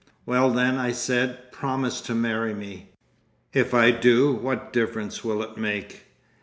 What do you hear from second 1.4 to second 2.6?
"promise to marry